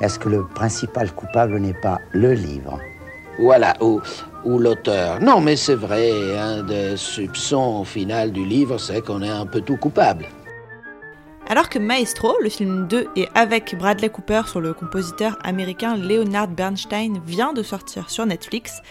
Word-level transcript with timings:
Est-ce 0.00 0.18
que 0.18 0.30
le 0.30 0.44
principal 0.44 1.12
coupable 1.12 1.58
n'est 1.58 1.74
pas 1.74 1.98
le 2.12 2.32
livre 2.32 2.80
Voilà, 3.38 3.76
ou, 3.82 4.00
ou 4.44 4.58
l'auteur. 4.58 5.20
Non, 5.20 5.40
mais 5.40 5.56
c'est 5.56 5.74
vrai, 5.74 6.38
un 6.38 6.62
des 6.62 6.96
soupçons 6.96 7.80
au 7.82 7.84
final 7.84 8.32
du 8.32 8.44
livre, 8.44 8.78
c'est 8.78 9.02
qu'on 9.04 9.22
est 9.22 9.28
un 9.28 9.46
peu 9.46 9.60
tout 9.60 9.76
coupable. 9.76 10.26
Alors 11.50 11.68
que 11.68 11.80
Maestro, 11.80 12.36
le 12.40 12.48
film 12.48 12.86
de 12.86 13.08
et 13.16 13.26
avec 13.34 13.74
Bradley 13.76 14.08
Cooper 14.08 14.42
sur 14.46 14.60
le 14.60 14.72
compositeur 14.72 15.36
américain 15.42 15.96
Leonard 15.96 16.46
Bernstein 16.46 17.20
vient 17.26 17.52
de 17.52 17.64
sortir 17.64 18.08
sur 18.08 18.24
Netflix, 18.24 18.82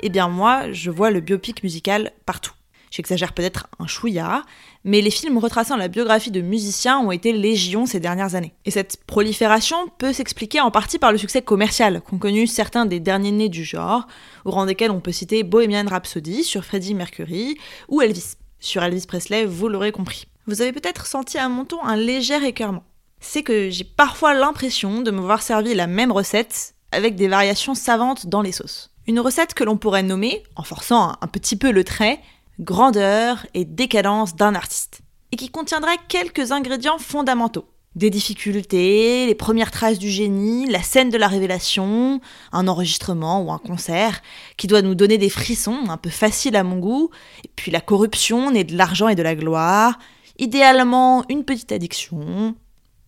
eh 0.00 0.08
bien 0.08 0.26
moi, 0.26 0.72
je 0.72 0.90
vois 0.90 1.12
le 1.12 1.20
biopic 1.20 1.62
musical 1.62 2.10
partout. 2.26 2.54
J'exagère 2.90 3.34
peut-être 3.34 3.68
un 3.78 3.86
chouïa, 3.86 4.42
mais 4.82 5.00
les 5.00 5.12
films 5.12 5.38
retraçant 5.38 5.76
la 5.76 5.86
biographie 5.86 6.32
de 6.32 6.40
musiciens 6.40 6.98
ont 6.98 7.12
été 7.12 7.32
légion 7.32 7.86
ces 7.86 8.00
dernières 8.00 8.34
années. 8.34 8.54
Et 8.64 8.72
cette 8.72 9.04
prolifération 9.06 9.76
peut 9.98 10.12
s'expliquer 10.12 10.60
en 10.60 10.72
partie 10.72 10.98
par 10.98 11.12
le 11.12 11.18
succès 11.18 11.42
commercial 11.42 12.00
qu'ont 12.00 12.18
connu 12.18 12.48
certains 12.48 12.84
des 12.84 12.98
derniers 12.98 13.30
nés 13.30 13.48
du 13.48 13.62
genre, 13.62 14.08
au 14.44 14.50
rang 14.50 14.66
desquels 14.66 14.90
on 14.90 14.98
peut 14.98 15.12
citer 15.12 15.44
Bohemian 15.44 15.86
Rhapsody 15.86 16.42
sur 16.42 16.64
Freddie 16.64 16.94
Mercury 16.94 17.56
ou 17.86 18.02
Elvis 18.02 18.34
sur 18.58 18.82
Elvis 18.82 19.06
Presley, 19.06 19.44
vous 19.44 19.68
l'aurez 19.68 19.92
compris. 19.92 20.26
Vous 20.48 20.62
avez 20.62 20.72
peut-être 20.72 21.04
senti 21.04 21.36
à 21.36 21.50
mon 21.50 21.66
ton 21.66 21.84
un 21.84 21.94
léger 21.94 22.42
écœurement. 22.42 22.84
C'est 23.20 23.42
que 23.42 23.68
j'ai 23.68 23.84
parfois 23.84 24.32
l'impression 24.32 25.02
de 25.02 25.10
me 25.10 25.20
voir 25.20 25.42
servir 25.42 25.76
la 25.76 25.86
même 25.86 26.10
recette 26.10 26.74
avec 26.90 27.16
des 27.16 27.28
variations 27.28 27.74
savantes 27.74 28.28
dans 28.28 28.40
les 28.40 28.52
sauces. 28.52 28.90
Une 29.06 29.20
recette 29.20 29.52
que 29.52 29.62
l'on 29.62 29.76
pourrait 29.76 30.02
nommer, 30.02 30.42
en 30.56 30.62
forçant 30.62 31.16
un 31.20 31.26
petit 31.26 31.56
peu 31.56 31.70
le 31.70 31.84
trait, 31.84 32.18
grandeur 32.60 33.46
et 33.52 33.66
décadence 33.66 34.36
d'un 34.36 34.54
artiste, 34.54 35.02
et 35.32 35.36
qui 35.36 35.50
contiendrait 35.50 35.98
quelques 36.08 36.50
ingrédients 36.50 36.98
fondamentaux. 36.98 37.68
Des 37.94 38.08
difficultés, 38.08 39.26
les 39.26 39.34
premières 39.34 39.70
traces 39.70 39.98
du 39.98 40.08
génie, 40.08 40.66
la 40.66 40.82
scène 40.82 41.10
de 41.10 41.18
la 41.18 41.28
révélation, 41.28 42.22
un 42.52 42.68
enregistrement 42.68 43.42
ou 43.42 43.52
un 43.52 43.58
concert 43.58 44.22
qui 44.56 44.66
doit 44.66 44.82
nous 44.82 44.94
donner 44.94 45.18
des 45.18 45.28
frissons 45.28 45.78
un 45.90 45.98
peu 45.98 46.08
faciles 46.10 46.56
à 46.56 46.62
mon 46.62 46.78
goût, 46.78 47.10
et 47.44 47.50
puis 47.54 47.70
la 47.70 47.82
corruption 47.82 48.50
née 48.50 48.64
de 48.64 48.78
l'argent 48.78 49.08
et 49.08 49.14
de 49.14 49.22
la 49.22 49.34
gloire, 49.34 49.98
idéalement 50.38 51.24
une 51.28 51.44
petite 51.44 51.72
addiction. 51.72 52.54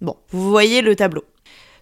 Bon, 0.00 0.16
vous 0.30 0.50
voyez 0.50 0.82
le 0.82 0.96
tableau. 0.96 1.24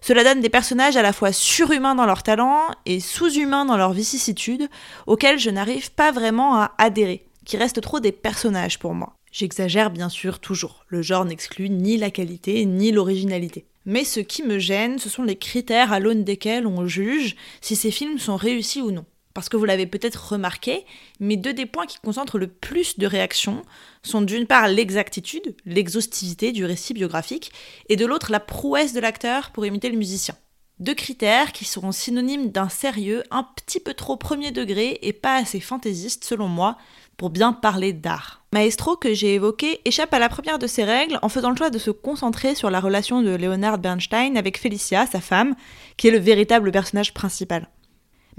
Cela 0.01 0.23
donne 0.23 0.41
des 0.41 0.49
personnages 0.49 0.97
à 0.97 1.01
la 1.01 1.13
fois 1.13 1.31
surhumains 1.31 1.95
dans 1.95 2.05
leur 2.05 2.23
talent 2.23 2.67
et 2.85 2.99
sous-humains 2.99 3.65
dans 3.65 3.77
leurs 3.77 3.93
vicissitudes, 3.93 4.69
auxquels 5.07 5.39
je 5.39 5.49
n'arrive 5.49 5.91
pas 5.91 6.11
vraiment 6.11 6.55
à 6.55 6.71
adhérer 6.77 7.25
qui 7.45 7.57
restent 7.57 7.81
trop 7.81 7.99
des 7.99 8.11
personnages 8.11 8.79
pour 8.79 8.93
moi. 8.93 9.15
J'exagère 9.31 9.89
bien 9.89 10.09
sûr 10.09 10.39
toujours, 10.39 10.85
le 10.87 11.01
genre 11.01 11.25
n'exclut 11.25 11.69
ni 11.69 11.97
la 11.97 12.11
qualité 12.11 12.65
ni 12.65 12.91
l'originalité. 12.91 13.65
Mais 13.85 14.03
ce 14.03 14.19
qui 14.19 14.43
me 14.43 14.59
gêne, 14.59 14.99
ce 14.99 15.09
sont 15.09 15.23
les 15.23 15.35
critères 15.35 15.91
à 15.91 15.99
l'aune 15.99 16.23
desquels 16.23 16.67
on 16.67 16.87
juge 16.87 17.35
si 17.61 17.75
ces 17.75 17.91
films 17.91 18.19
sont 18.19 18.35
réussis 18.35 18.81
ou 18.81 18.91
non. 18.91 19.05
Parce 19.39 19.47
que 19.47 19.55
vous 19.55 19.63
l'avez 19.63 19.85
peut-être 19.85 20.33
remarqué, 20.33 20.85
mais 21.21 21.37
deux 21.37 21.53
des 21.53 21.65
points 21.65 21.85
qui 21.85 21.97
concentrent 21.99 22.37
le 22.37 22.49
plus 22.49 22.99
de 22.99 23.07
réactions 23.07 23.61
sont 24.03 24.19
d'une 24.19 24.45
part 24.45 24.67
l'exactitude, 24.67 25.55
l'exhaustivité 25.65 26.51
du 26.51 26.65
récit 26.65 26.93
biographique, 26.93 27.53
et 27.87 27.95
de 27.95 28.05
l'autre 28.05 28.33
la 28.33 28.41
prouesse 28.41 28.91
de 28.91 28.99
l'acteur 28.99 29.51
pour 29.51 29.65
imiter 29.65 29.87
le 29.89 29.97
musicien. 29.97 30.35
Deux 30.79 30.93
critères 30.93 31.53
qui 31.53 31.63
seront 31.63 31.93
synonymes 31.93 32.51
d'un 32.51 32.67
sérieux 32.67 33.23
un 33.31 33.47
petit 33.55 33.79
peu 33.79 33.93
trop 33.93 34.17
premier 34.17 34.51
degré 34.51 34.99
et 35.03 35.13
pas 35.13 35.37
assez 35.37 35.61
fantaisiste 35.61 36.25
selon 36.25 36.49
moi 36.49 36.75
pour 37.15 37.29
bien 37.29 37.53
parler 37.53 37.93
d'art. 37.93 38.43
Maestro 38.51 38.97
que 38.97 39.13
j'ai 39.13 39.35
évoqué 39.35 39.79
échappe 39.85 40.13
à 40.13 40.19
la 40.19 40.27
première 40.27 40.59
de 40.59 40.67
ces 40.67 40.83
règles 40.83 41.17
en 41.21 41.29
faisant 41.29 41.51
le 41.51 41.55
choix 41.55 41.69
de 41.69 41.79
se 41.79 41.91
concentrer 41.91 42.55
sur 42.55 42.69
la 42.69 42.81
relation 42.81 43.21
de 43.21 43.33
Leonard 43.37 43.77
Bernstein 43.77 44.35
avec 44.35 44.59
Felicia, 44.59 45.05
sa 45.07 45.21
femme, 45.21 45.55
qui 45.95 46.09
est 46.09 46.11
le 46.11 46.19
véritable 46.19 46.73
personnage 46.73 47.13
principal. 47.13 47.69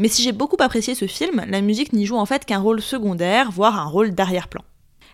Mais 0.01 0.09
si 0.09 0.23
j'ai 0.23 0.33
beaucoup 0.33 0.57
apprécié 0.61 0.95
ce 0.95 1.07
film, 1.07 1.45
la 1.47 1.61
musique 1.61 1.93
n'y 1.93 2.07
joue 2.07 2.17
en 2.17 2.25
fait 2.25 2.47
qu'un 2.47 2.59
rôle 2.59 2.81
secondaire, 2.81 3.51
voire 3.51 3.79
un 3.79 3.85
rôle 3.85 4.13
d'arrière-plan. 4.13 4.63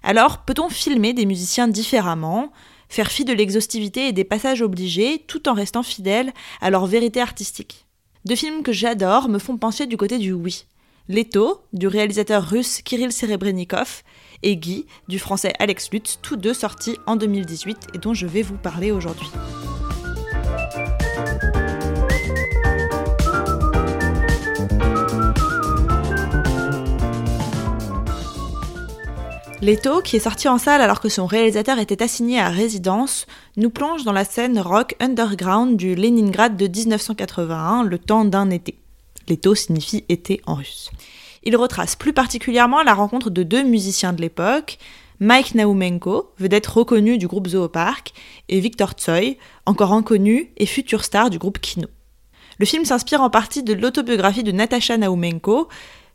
Alors, 0.05 0.45
peut-on 0.45 0.69
filmer 0.69 1.13
des 1.13 1.27
musiciens 1.27 1.67
différemment, 1.67 2.53
faire 2.89 3.11
fi 3.11 3.25
de 3.25 3.33
l'exhaustivité 3.33 4.07
et 4.07 4.13
des 4.13 4.23
passages 4.23 4.63
obligés, 4.63 5.25
tout 5.27 5.49
en 5.49 5.55
restant 5.55 5.83
fidèle 5.83 6.33
à 6.61 6.71
leur 6.71 6.87
vérité 6.87 7.21
artistique? 7.21 7.85
Deux 8.27 8.37
films 8.37 8.63
que 8.63 8.71
j'adore 8.71 9.29
me 9.29 9.41
font 9.41 9.57
pencher 9.57 9.87
du 9.87 9.97
côté 9.97 10.19
du 10.19 10.31
oui. 10.33 10.67
Leto, 11.09 11.63
du 11.73 11.89
réalisateur 11.89 12.49
russe 12.49 12.81
Kirill 12.81 13.11
Serebrennikov, 13.11 14.05
et 14.45 14.57
Guy, 14.57 14.87
du 15.09 15.19
français 15.19 15.53
Alex 15.59 15.91
Lutz, 15.91 16.21
tous 16.23 16.37
deux 16.37 16.55
sortis 16.55 16.97
en 17.07 17.17
2018 17.17 17.89
et 17.95 17.99
dont 17.99 18.15
je 18.15 18.29
vais 18.29 18.43
vous 18.43 18.57
parler 18.57 18.93
aujourd'hui. 18.93 19.31
Leto, 29.67 30.01
qui 30.01 30.15
est 30.15 30.21
sorti 30.21 30.47
en 30.47 30.59
salle 30.59 30.81
alors 30.81 31.01
que 31.01 31.09
son 31.09 31.27
réalisateur 31.27 31.81
était 31.81 32.01
assigné 32.01 32.39
à 32.39 32.51
résidence, 32.51 33.27
nous 33.57 33.69
plonge 33.69 34.05
dans 34.05 34.13
la 34.13 34.25
scène 34.25 34.61
rock 34.61 34.95
underground 35.01 35.77
du 35.77 35.97
Leningrad 35.97 36.57
de 36.57 36.69
1981, 36.69 37.83
le 37.83 37.99
temps 37.99 38.25
d'un 38.25 38.51
été. 38.51 38.79
Leto 39.29 39.57
signifie 39.57 40.05
été 40.09 40.41
en 40.47 40.55
russe. 40.55 40.93
Il 41.43 41.57
retrace 41.57 41.97
plus 41.97 42.13
particulièrement 42.13 42.85
la 42.85 42.95
rencontre 42.95 43.29
de 43.29 43.43
deux 43.43 43.65
musiciens 43.65 44.13
de 44.13 44.21
l'époque, 44.21 44.79
Mike 45.19 45.57
Naumenko, 45.57 46.31
vedette 46.39 46.69
reconnue 46.69 47.19
du 47.19 47.27
groupe 47.27 47.49
Zoopark, 47.49 48.13
et 48.49 48.61
Victor 48.61 48.93
Tsoi, 48.93 49.37
encore 49.67 49.93
inconnu 49.93 50.53
et 50.59 50.67
futur 50.67 51.03
star 51.03 51.29
du 51.29 51.39
groupe 51.39 51.59
Kino. 51.59 51.89
Le 52.61 52.67
film 52.67 52.85
s'inspire 52.85 53.21
en 53.21 53.31
partie 53.31 53.65
de 53.65 53.75
l'autobiographie 53.75 54.45
de 54.45 54.53
Natasha 54.53 54.97
Naumenko, 54.97 55.67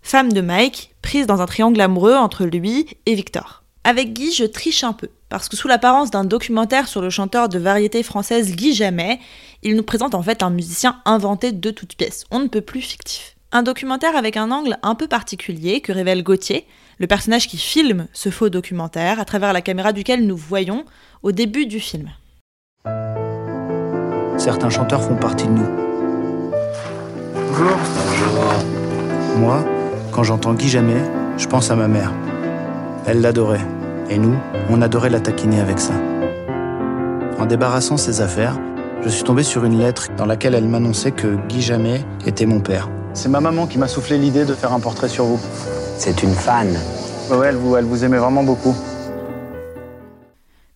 femme 0.02 0.32
de 0.32 0.42
Mike, 0.42 0.96
prise 1.02 1.28
dans 1.28 1.42
un 1.42 1.46
triangle 1.46 1.80
amoureux 1.82 2.16
entre 2.16 2.46
lui 2.46 2.88
et 3.06 3.16
Victor. 3.16 3.64
Avec 3.84 4.14
Guy, 4.14 4.32
je 4.32 4.46
triche 4.46 4.84
un 4.84 4.94
peu, 4.94 5.10
parce 5.30 5.50
que 5.50 5.58
sous 5.58 5.68
l'apparence 5.68 6.12
d'un 6.12 6.24
documentaire 6.24 6.88
sur 6.88 7.02
le 7.02 7.10
chanteur 7.10 7.50
de 7.50 7.58
variété 7.58 8.04
française 8.04 8.56
Guy 8.56 8.74
Jamais, 8.74 9.20
il 9.64 9.76
nous 9.76 9.84
présente 9.84 10.14
en 10.14 10.22
fait 10.22 10.44
un 10.44 10.52
musicien 10.52 11.02
inventé 11.06 11.52
de 11.52 11.72
toutes 11.72 11.96
pièces, 11.96 12.26
on 12.30 12.40
ne 12.40 12.48
peut 12.48 12.62
plus 12.62 12.82
fictif. 12.82 13.36
Un 13.52 13.64
documentaire 13.64 14.16
avec 14.16 14.38
un 14.38 14.52
angle 14.52 14.78
un 14.84 14.96
peu 14.96 15.08
particulier 15.08 15.82
que 15.82 15.92
révèle 15.92 16.24
Gauthier, 16.24 16.66
le 17.00 17.08
personnage 17.08 17.48
qui 17.48 17.58
filme 17.58 18.08
ce 18.14 18.30
faux 18.30 18.50
documentaire 18.50 19.20
à 19.20 19.26
travers 19.26 19.52
la 19.52 19.62
caméra 19.62 19.92
duquel 19.92 20.26
nous 20.26 20.38
voyons 20.38 20.86
au 21.24 21.32
début 21.32 21.66
du 21.66 21.80
film. 21.80 22.12
Certains 24.38 24.70
chanteurs 24.70 25.04
font 25.04 25.16
partie 25.16 25.48
de 25.48 25.52
nous. 25.52 25.68
Bonjour. 27.34 27.78
Bonjour. 28.08 29.38
Moi, 29.38 29.66
quand 30.12 30.24
j'entends 30.24 30.54
Guy 30.54 30.68
Jamais, 30.68 31.02
je 31.38 31.48
pense 31.48 31.72
à 31.72 31.76
ma 31.76 31.88
mère. 31.88 32.14
Elle 33.06 33.22
l'adorait. 33.22 33.66
Et 34.10 34.18
nous, 34.18 34.36
on 34.70 34.82
adorait 34.82 35.10
la 35.10 35.20
taquiner 35.20 35.60
avec 35.62 35.80
ça. 35.80 35.94
En 37.40 37.46
débarrassant 37.46 37.98
ses 37.98 38.22
affaires, 38.22 38.60
je 39.02 39.10
suis 39.10 39.24
tombé 39.24 39.42
sur 39.44 39.64
une 39.66 39.80
lettre 39.80 40.10
dans 40.18 40.26
laquelle 40.26 40.54
elle 40.54 40.68
m'annonçait 40.68 41.12
que 41.12 41.38
Guy 41.48 41.62
Jamais 41.62 42.02
était 42.26 42.46
mon 42.46 42.60
père. 42.60 42.90
C'est 43.14 43.30
ma 43.30 43.40
maman 43.40 43.68
qui 43.68 43.78
m'a 43.78 43.88
soufflé 43.88 44.18
l'idée 44.18 44.46
de 44.46 44.54
faire 44.54 44.74
un 44.74 44.80
portrait 44.80 45.10
sur 45.10 45.26
vous. 45.26 45.40
C'est 45.98 46.24
une 46.24 46.34
fan. 46.34 46.68
Ouais, 47.32 47.48
elle 47.48 47.56
vous, 47.56 47.76
elle 47.76 47.86
vous 47.86 48.04
aimait 48.04 48.18
vraiment 48.18 48.44
beaucoup. 48.44 48.76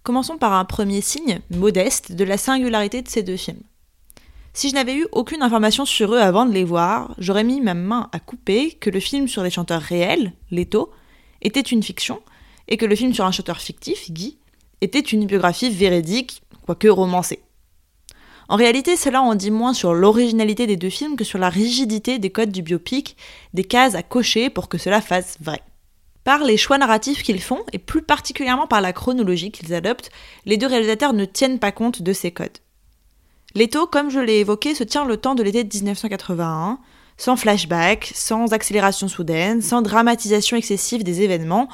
Commençons 0.03 0.38
par 0.38 0.53
un 0.53 0.66
premier 0.66 1.02
signe, 1.02 1.40
modeste, 1.52 2.13
de 2.13 2.23
la 2.23 2.38
singularité 2.38 3.02
de 3.02 3.09
ces 3.09 3.23
deux 3.23 3.38
films. 3.38 3.62
Si 4.56 4.70
je 4.70 4.76
n'avais 4.76 4.96
eu 4.96 5.06
aucune 5.12 5.42
information 5.42 5.84
sur 5.84 6.14
eux 6.14 6.18
avant 6.18 6.46
de 6.46 6.54
les 6.54 6.64
voir, 6.64 7.14
j'aurais 7.18 7.44
mis 7.44 7.60
ma 7.60 7.74
main 7.74 8.08
à 8.14 8.22
couper 8.22 8.72
que 8.72 8.90
le 8.90 9.02
film 9.02 9.28
sur 9.28 9.44
des 9.44 9.50
chanteurs 9.50 9.82
réels, 9.82 10.32
Leto, 10.50 10.94
était 11.42 11.60
une 11.60 11.84
fiction, 11.84 12.22
et 12.70 12.78
que 12.78 12.85
le 12.85 12.96
film 12.96 13.14
sur 13.14 13.26
un 13.26 13.34
chanteur 13.34 13.59
fictif, 13.59 14.09
Guy, 14.09 14.38
était 14.79 15.02
une 15.02 15.26
biographie 15.26 15.70
véridique, 15.70 16.41
quoique 16.66 16.88
romancée. 16.88 17.41
En 18.47 18.56
réalité, 18.56 18.96
cela 18.96 19.22
en 19.22 19.35
dit 19.35 19.52
moins 19.52 19.74
sur 19.74 19.94
l'originalité 19.94 20.68
des 20.68 20.78
deux 20.78 20.90
films 20.90 21.18
que 21.18 21.26
sur 21.26 21.38
la 21.38 21.50
rigidité 21.50 22.18
des 22.18 22.29
codes 22.29 22.53
du 22.53 22.62
biopic, 22.62 23.18
des 23.53 23.66
cases 23.66 23.96
à 23.96 24.03
cocher 24.03 24.50
pour 24.50 24.70
que 24.70 24.78
cela 24.78 25.02
fasse 25.02 25.35
vrai. 25.41 25.59
Par 26.24 26.46
les 26.46 26.56
choix 26.56 26.78
narratifs 26.78 27.24
qu'ils 27.24 27.41
font, 27.41 27.66
et 27.74 27.78
plus 27.78 28.03
particulièrement 28.03 28.68
par 28.68 28.79
la 28.79 28.94
chronologie 28.94 29.52
qu'ils 29.52 29.74
adoptent, 29.74 30.12
les 30.46 30.56
deux 30.56 30.68
réalisateurs 30.68 31.12
ne 31.12 31.26
tiennent 31.26 31.59
pas 31.59 31.74
compte 31.74 32.02
de 32.02 32.14
ces 32.14 32.32
codes. 32.32 32.59
Leto, 33.55 33.87
comme 33.87 34.09
je 34.09 34.19
l'ai 34.19 34.40
évoqué, 34.40 34.75
se 34.75 34.84
tient 34.84 35.05
le 35.05 35.16
temps 35.16 35.34
de 35.34 35.41
l'été 35.41 35.63
de 35.63 35.73
1981, 35.73 36.78
sans 37.16 37.37
flashback, 37.37 38.11
sans 38.13 38.52
accélération 38.52 39.07
soudaine, 39.07 39.61
sans 39.61 39.81
dramatisation 39.81 40.57
excessive 40.57 41.05
des 41.05 41.22
événements, 41.22 41.69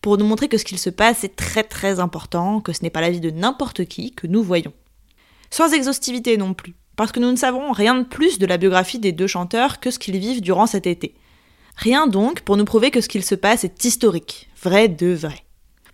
pour 0.00 0.16
nous 0.16 0.24
montrer 0.24 0.48
que 0.48 0.56
ce 0.56 0.64
qu'il 0.64 0.78
se 0.78 0.88
passe 0.88 1.24
est 1.24 1.36
très 1.36 1.62
très 1.62 2.00
important, 2.00 2.62
que 2.62 2.72
ce 2.72 2.82
n'est 2.82 2.88
pas 2.88 3.02
la 3.02 3.10
vie 3.10 3.20
de 3.20 3.30
n'importe 3.30 3.84
qui 3.84 4.12
que 4.12 4.26
nous 4.26 4.42
voyons. 4.42 4.72
Sans 5.50 5.74
exhaustivité 5.74 6.38
non 6.38 6.54
plus, 6.54 6.74
parce 6.96 7.12
que 7.12 7.20
nous 7.20 7.30
ne 7.30 7.36
savons 7.36 7.70
rien 7.70 7.96
de 7.96 8.04
plus 8.04 8.38
de 8.38 8.46
la 8.46 8.56
biographie 8.56 8.98
des 8.98 9.12
deux 9.12 9.26
chanteurs 9.26 9.78
que 9.78 9.90
ce 9.90 9.98
qu'ils 9.98 10.16
vivent 10.16 10.40
durant 10.40 10.66
cet 10.66 10.86
été. 10.86 11.14
Rien 11.76 12.06
donc 12.06 12.40
pour 12.40 12.56
nous 12.56 12.64
prouver 12.64 12.90
que 12.90 13.02
ce 13.02 13.08
qu'il 13.08 13.22
se 13.22 13.34
passe 13.34 13.62
est 13.62 13.84
historique, 13.84 14.48
vrai 14.62 14.88
de 14.88 15.12
vrai. 15.12 15.44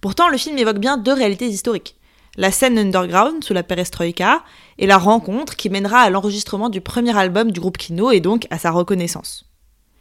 Pourtant, 0.00 0.28
le 0.28 0.38
film 0.38 0.56
évoque 0.56 0.78
bien 0.78 0.98
deux 0.98 1.12
réalités 1.12 1.48
historiques. 1.48 1.96
La 2.38 2.50
scène 2.50 2.79
underground 2.79 3.44
sous 3.44 3.52
la 3.52 3.62
perestroïka 3.62 4.43
et 4.79 4.87
la 4.87 4.96
rencontre 4.96 5.55
qui 5.55 5.69
mènera 5.69 6.00
à 6.00 6.08
l'enregistrement 6.08 6.70
du 6.70 6.81
premier 6.81 7.14
album 7.17 7.50
du 7.50 7.61
groupe 7.61 7.76
Kino 7.76 8.11
et 8.11 8.20
donc 8.20 8.46
à 8.50 8.58
sa 8.58 8.70
reconnaissance. 8.70 9.44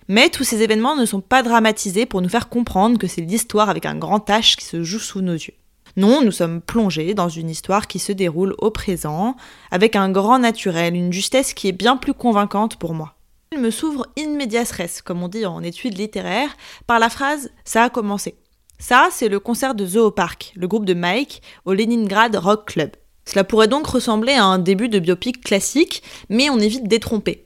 Mais 0.07 0.29
tous 0.29 0.45
ces 0.45 0.61
événements 0.61 0.95
ne 0.95 1.05
sont 1.05 1.19
pas 1.19 1.43
dramatisés 1.43 2.05
pour 2.05 2.21
nous 2.21 2.29
faire 2.29 2.47
comprendre 2.47 2.97
que 2.97 3.07
c'est 3.07 3.21
l'histoire 3.21 3.69
avec 3.69 3.85
un 3.85 3.95
grand 3.95 4.29
H 4.29 4.55
qui 4.55 4.63
se 4.63 4.81
joue 4.81 4.99
sous 4.99 5.21
nos 5.21 5.33
yeux. 5.33 5.53
Non, 5.97 6.21
nous 6.21 6.31
sommes 6.31 6.61
plongés 6.61 7.13
dans 7.13 7.27
une 7.27 7.49
histoire 7.49 7.87
qui 7.87 7.99
se 7.99 8.13
déroule 8.13 8.55
au 8.59 8.71
présent, 8.71 9.35
avec 9.69 9.97
un 9.97 10.09
grand 10.09 10.39
naturel, 10.39 10.95
une 10.95 11.11
justesse 11.11 11.53
qui 11.53 11.67
est 11.67 11.73
bien 11.73 11.97
plus 11.97 12.13
convaincante 12.13 12.77
pour 12.77 12.93
moi. 12.93 13.15
Il 13.51 13.59
me 13.59 13.71
s'ouvre 13.71 14.07
in 14.17 14.29
medias 14.37 14.71
res, 14.71 15.03
comme 15.03 15.21
on 15.21 15.27
dit 15.27 15.45
en 15.45 15.61
études 15.61 15.97
littéraires, 15.97 16.55
par 16.87 16.99
la 16.99 17.09
phrase 17.09 17.51
Ça 17.65 17.83
a 17.83 17.89
commencé. 17.89 18.35
Ça, 18.81 19.09
c'est 19.11 19.29
le 19.29 19.39
concert 19.39 19.75
de 19.75 19.85
Zoopark, 19.85 20.53
le 20.55 20.67
groupe 20.67 20.85
de 20.85 20.95
Mike, 20.95 21.43
au 21.65 21.73
Leningrad 21.73 22.35
Rock 22.35 22.65
Club. 22.65 22.89
Cela 23.25 23.43
pourrait 23.43 23.67
donc 23.67 23.85
ressembler 23.85 24.33
à 24.33 24.43
un 24.43 24.57
début 24.57 24.89
de 24.89 24.97
biopic 24.97 25.43
classique, 25.43 26.01
mais 26.29 26.49
on 26.49 26.57
évite 26.57 26.87
détromper. 26.87 27.45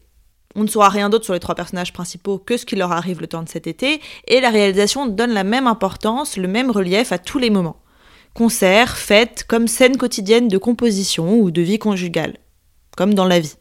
On 0.55 0.63
ne 0.63 0.69
saura 0.69 0.87
rien 0.87 1.09
d'autre 1.09 1.25
sur 1.25 1.33
les 1.33 1.41
trois 1.41 1.53
personnages 1.53 1.91
principaux 1.91 2.37
que 2.37 2.55
ce 2.55 2.65
qui 2.65 2.77
leur 2.77 2.93
arrive 2.93 3.19
le 3.19 3.27
temps 3.27 3.43
de 3.43 3.49
cet 3.49 3.67
été, 3.67 3.99
et 4.29 4.39
la 4.39 4.49
réalisation 4.49 5.07
donne 5.07 5.33
la 5.33 5.43
même 5.43 5.67
importance, 5.67 6.37
le 6.37 6.47
même 6.47 6.71
relief 6.71 7.11
à 7.11 7.17
tous 7.17 7.37
les 7.37 7.49
moments. 7.49 7.81
Concerts, 8.33 8.95
fêtes, 8.95 9.43
comme 9.45 9.67
scènes 9.67 9.97
quotidiennes 9.97 10.47
de 10.47 10.57
composition 10.57 11.37
ou 11.37 11.51
de 11.51 11.61
vie 11.61 11.79
conjugale. 11.79 12.37
Comme 12.95 13.13
dans 13.13 13.27
la 13.27 13.41
vie. 13.41 13.55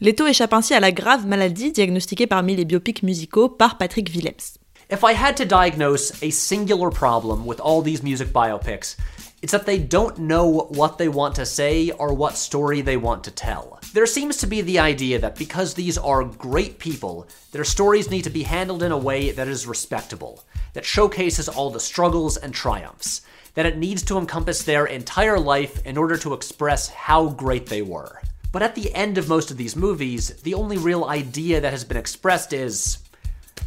Leto 0.00 0.26
échappe 0.26 0.52
ainsi 0.52 0.74
à 0.74 0.80
la 0.80 0.90
grave 0.90 1.28
maladie 1.28 1.70
diagnostiquée 1.70 2.26
parmi 2.26 2.56
les 2.56 2.64
biopics 2.64 3.04
musicaux 3.04 3.48
par 3.48 3.78
Patrick 3.78 4.10
Willems. 4.10 4.57
If 4.88 5.04
I 5.04 5.12
had 5.12 5.36
to 5.36 5.44
diagnose 5.44 6.22
a 6.22 6.30
singular 6.30 6.90
problem 6.90 7.44
with 7.44 7.60
all 7.60 7.82
these 7.82 8.02
music 8.02 8.28
biopics, 8.28 8.96
it's 9.42 9.52
that 9.52 9.66
they 9.66 9.78
don't 9.78 10.18
know 10.18 10.66
what 10.70 10.96
they 10.96 11.10
want 11.10 11.34
to 11.34 11.44
say 11.44 11.90
or 11.90 12.14
what 12.14 12.38
story 12.38 12.80
they 12.80 12.96
want 12.96 13.22
to 13.24 13.30
tell. 13.30 13.80
There 13.92 14.06
seems 14.06 14.38
to 14.38 14.46
be 14.46 14.62
the 14.62 14.78
idea 14.78 15.18
that 15.18 15.36
because 15.36 15.74
these 15.74 15.98
are 15.98 16.24
great 16.24 16.78
people, 16.78 17.28
their 17.52 17.64
stories 17.64 18.10
need 18.10 18.24
to 18.24 18.30
be 18.30 18.44
handled 18.44 18.82
in 18.82 18.90
a 18.90 18.96
way 18.96 19.30
that 19.30 19.46
is 19.46 19.66
respectable, 19.66 20.42
that 20.72 20.86
showcases 20.86 21.50
all 21.50 21.70
the 21.70 21.78
struggles 21.78 22.38
and 22.38 22.54
triumphs, 22.54 23.20
that 23.52 23.66
it 23.66 23.76
needs 23.76 24.02
to 24.04 24.16
encompass 24.16 24.62
their 24.62 24.86
entire 24.86 25.38
life 25.38 25.84
in 25.84 25.98
order 25.98 26.16
to 26.16 26.32
express 26.32 26.88
how 26.88 27.28
great 27.28 27.66
they 27.66 27.82
were. 27.82 28.22
But 28.52 28.62
at 28.62 28.74
the 28.74 28.94
end 28.94 29.18
of 29.18 29.28
most 29.28 29.50
of 29.50 29.58
these 29.58 29.76
movies, 29.76 30.30
the 30.44 30.54
only 30.54 30.78
real 30.78 31.04
idea 31.04 31.60
that 31.60 31.74
has 31.74 31.84
been 31.84 31.98
expressed 31.98 32.54
is 32.54 33.00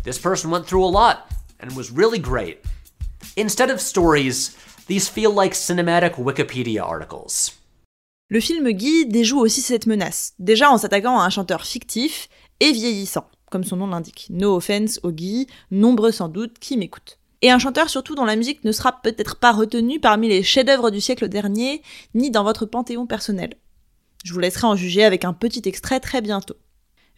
this 0.03 0.19
person 0.19 0.51
went 0.51 0.65
through 0.65 0.85
a 0.85 0.91
lot 0.91 1.31
and 1.59 1.75
was 1.75 1.91
really 1.91 2.19
great. 2.19 2.59
Instead 3.37 3.69
of 3.69 3.79
stories, 3.79 4.55
These 4.91 5.07
feel 5.09 5.33
like 5.33 5.53
cinematic 5.53 6.17
Wikipedia 6.17 6.83
articles. 6.83 7.53
Le 8.29 8.41
film 8.41 8.71
Guy 8.71 9.05
déjoue 9.05 9.39
aussi 9.39 9.61
cette 9.61 9.85
menace, 9.85 10.33
déjà 10.37 10.69
en 10.69 10.77
s'attaquant 10.77 11.17
à 11.17 11.23
un 11.23 11.29
chanteur 11.29 11.65
fictif 11.65 12.27
et 12.59 12.73
vieillissant, 12.73 13.29
comme 13.49 13.63
son 13.63 13.77
nom 13.77 13.87
l'indique. 13.87 14.27
No 14.31 14.55
offense 14.55 14.99
au 15.03 15.11
Guy, 15.11 15.47
nombreux 15.71 16.11
sans 16.11 16.27
doute 16.27 16.59
qui 16.59 16.75
m'écoutent. 16.75 17.19
Et 17.41 17.51
un 17.51 17.57
chanteur 17.57 17.89
surtout 17.89 18.15
dont 18.15 18.25
la 18.25 18.35
musique 18.35 18.65
ne 18.65 18.73
sera 18.73 19.01
peut-être 19.01 19.37
pas 19.37 19.53
retenue 19.53 20.01
parmi 20.01 20.27
les 20.27 20.43
chefs-d'œuvre 20.43 20.91
du 20.91 20.99
siècle 20.99 21.29
dernier, 21.29 21.81
ni 22.13 22.29
dans 22.29 22.43
votre 22.43 22.65
panthéon 22.65 23.05
personnel. 23.05 23.55
Je 24.25 24.33
vous 24.33 24.39
laisserai 24.39 24.67
en 24.67 24.75
juger 24.75 25.05
avec 25.05 25.23
un 25.23 25.31
petit 25.31 25.63
extrait 25.65 26.01
très 26.01 26.19
bientôt. 26.19 26.57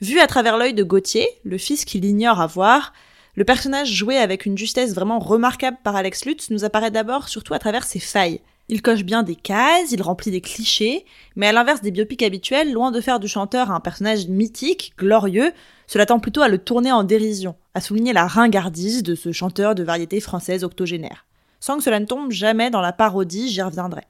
Vu 0.01 0.19
à 0.19 0.27
travers 0.27 0.57
l'œil 0.57 0.73
de 0.73 0.83
Gauthier, 0.83 1.27
le 1.43 1.57
fils 1.57 1.85
qu'il 1.85 2.03
ignore 2.03 2.41
avoir, 2.41 2.93
le 3.35 3.45
personnage 3.45 3.91
joué 3.91 4.17
avec 4.17 4.45
une 4.45 4.57
justesse 4.57 4.93
vraiment 4.93 5.19
remarquable 5.19 5.77
par 5.83 5.95
Alex 5.95 6.25
Lutz 6.25 6.49
nous 6.49 6.65
apparaît 6.65 6.91
d'abord 6.91 7.29
surtout 7.29 7.53
à 7.53 7.59
travers 7.59 7.83
ses 7.83 7.99
failles. 7.99 8.41
Il 8.69 8.81
coche 8.81 9.03
bien 9.03 9.23
des 9.23 9.35
cases, 9.35 9.91
il 9.91 10.01
remplit 10.01 10.31
des 10.31 10.41
clichés, 10.41 11.05
mais 11.35 11.47
à 11.47 11.51
l'inverse 11.51 11.81
des 11.81 11.91
biopics 11.91 12.23
habituels, 12.23 12.71
loin 12.71 12.91
de 12.91 13.01
faire 13.01 13.19
du 13.19 13.27
chanteur 13.27 13.71
un 13.71 13.79
personnage 13.79 14.27
mythique, 14.27 14.93
glorieux, 14.97 15.51
cela 15.87 16.05
tend 16.05 16.19
plutôt 16.19 16.41
à 16.41 16.47
le 16.47 16.57
tourner 16.57 16.91
en 16.91 17.03
dérision, 17.03 17.55
à 17.73 17.81
souligner 17.81 18.13
la 18.13 18.25
ringardise 18.25 19.03
de 19.03 19.15
ce 19.15 19.31
chanteur 19.31 19.75
de 19.75 19.83
variété 19.83 20.19
française 20.19 20.63
octogénaire. 20.63 21.25
Sans 21.59 21.77
que 21.77 21.83
cela 21.83 21.99
ne 21.99 22.05
tombe 22.05 22.31
jamais 22.31 22.69
dans 22.69 22.81
la 22.81 22.93
parodie, 22.93 23.49
j'y 23.49 23.61
reviendrai. 23.61 24.03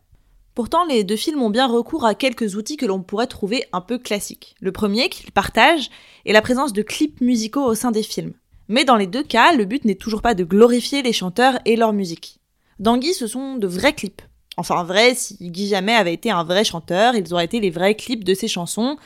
Pourtant, 0.56 0.86
les 0.86 1.04
deux 1.04 1.16
films 1.16 1.42
ont 1.42 1.50
bien 1.50 1.68
recours 1.68 2.06
à 2.06 2.14
quelques 2.14 2.56
outils 2.56 2.78
que 2.78 2.86
l'on 2.86 3.02
pourrait 3.02 3.28
trouver 3.28 3.66
un 3.74 3.82
peu 3.82 3.98
classiques. 3.98 4.56
Le 4.62 4.72
premier 4.72 5.10
qu'ils 5.10 5.32
partagent 5.32 5.90
est 6.26 6.34
la 6.34 6.44
présence 6.44 6.74
de 6.74 6.84
clips 6.84 7.22
musicaux 7.22 7.64
au 7.64 7.74
sein 7.74 7.90
des 7.90 8.04
films. 8.04 8.34
Mais 8.68 8.86
dans 8.86 8.96
les 8.96 9.08
deux 9.08 9.24
cas, 9.24 9.54
le 9.54 9.66
but 9.66 9.84
n'est 9.84 9.96
toujours 9.96 10.22
pas 10.22 10.36
de 10.36 10.44
glorifier 10.44 11.02
les 11.02 11.12
chanteurs 11.12 11.60
et 11.66 11.76
leur 11.76 11.92
musique. 11.92 12.40
Dans 12.80 12.98
Guy, 12.98 13.14
ce 13.14 13.26
sont 13.26 13.56
de 13.56 13.68
vrais 13.68 13.94
clips. 13.94 14.22
Enfin 14.56 14.84
vrai, 14.84 15.16
si 15.16 15.38
Guy 15.42 15.68
Jamais 15.68 15.96
avait 15.96 16.14
été 16.14 16.30
un 16.30 16.44
vrai 16.44 16.64
chanteur, 16.64 17.16
ils 17.16 17.34
auraient 17.34 17.46
été 17.46 17.60
les 17.60 17.72
vrais 17.72 17.96
clips 17.96 18.24
de 18.24 18.36
ses 18.36 18.48
chansons, 18.48 18.98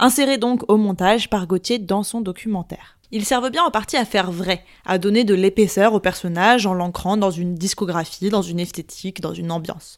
insérés 0.00 0.38
donc 0.38 0.64
au 0.68 0.76
montage 0.76 1.30
par 1.30 1.46
Gauthier 1.46 1.78
dans 1.78 2.02
son 2.02 2.20
documentaire. 2.20 2.98
Ils 3.12 3.24
servent 3.24 3.50
bien 3.50 3.62
en 3.62 3.70
partie 3.70 3.96
à 3.96 4.04
faire 4.04 4.32
vrai, 4.32 4.64
à 4.84 4.98
donner 4.98 5.22
de 5.22 5.34
l'épaisseur 5.34 5.94
aux 5.94 6.00
personnages 6.00 6.66
en 6.66 6.74
l'ancrant 6.74 7.16
dans 7.16 7.30
une 7.30 7.54
discographie, 7.54 8.30
dans 8.30 8.42
une 8.42 8.58
esthétique, 8.58 9.20
dans 9.20 9.32
une 9.32 9.52
ambiance. 9.52 9.96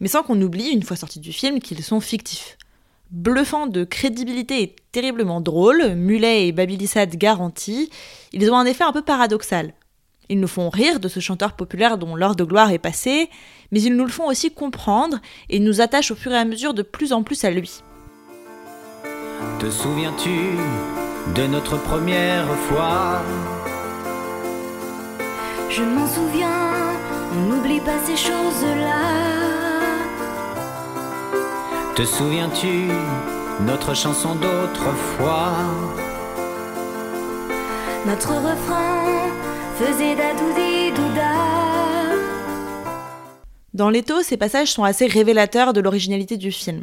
Mais 0.00 0.08
sans 0.08 0.22
qu'on 0.22 0.40
oublie, 0.40 0.70
une 0.70 0.82
fois 0.82 0.96
sortis 0.96 1.20
du 1.20 1.32
film, 1.32 1.60
qu'ils 1.60 1.82
sont 1.82 2.00
fictifs 2.00 2.56
bluffant 3.10 3.66
de 3.66 3.84
crédibilité 3.84 4.62
et 4.62 4.76
terriblement 4.92 5.40
drôle, 5.40 5.94
Mulet 5.94 6.48
et 6.48 6.52
Babilissade 6.52 7.16
garantis, 7.16 7.90
ils 8.32 8.50
ont 8.50 8.56
un 8.56 8.66
effet 8.66 8.84
un 8.84 8.92
peu 8.92 9.02
paradoxal. 9.02 9.72
Ils 10.28 10.40
nous 10.40 10.48
font 10.48 10.70
rire 10.70 11.00
de 11.00 11.08
ce 11.08 11.20
chanteur 11.20 11.52
populaire 11.52 11.98
dont 11.98 12.16
l'heure 12.16 12.34
de 12.34 12.44
gloire 12.44 12.70
est 12.72 12.78
passée, 12.78 13.28
mais 13.70 13.82
ils 13.82 13.94
nous 13.94 14.04
le 14.04 14.10
font 14.10 14.26
aussi 14.26 14.50
comprendre 14.50 15.18
et 15.48 15.60
nous 15.60 15.80
attachent 15.80 16.10
au 16.10 16.16
fur 16.16 16.32
et 16.32 16.38
à 16.38 16.44
mesure 16.44 16.74
de 16.74 16.82
plus 16.82 17.12
en 17.12 17.22
plus 17.22 17.44
à 17.44 17.50
lui. 17.50 17.82
Te 19.60 19.70
souviens-tu 19.70 20.56
de 21.36 21.46
notre 21.46 21.76
première 21.82 22.48
fois? 22.68 23.22
Je 25.68 25.82
m'en 25.82 26.06
souviens, 26.06 26.48
on 27.32 27.40
n'oublie 27.48 27.80
pas 27.80 27.98
ces 28.04 28.16
choses-là. 28.16 28.73
Te 31.96 32.04
souviens-tu 32.04 32.88
notre 33.60 33.94
chanson 33.94 34.34
d'autrefois? 34.34 35.52
Notre 38.04 38.30
refrain 38.30 39.30
faisait 39.76 40.16
dadoudi 40.16 40.90
douda. 40.90 41.34
Dans 43.74 43.90
l'étau, 43.90 44.24
ces 44.24 44.36
passages 44.36 44.72
sont 44.72 44.82
assez 44.82 45.06
révélateurs 45.06 45.72
de 45.72 45.80
l'originalité 45.80 46.36
du 46.36 46.50
film. 46.50 46.82